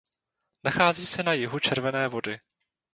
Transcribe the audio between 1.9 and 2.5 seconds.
Vody.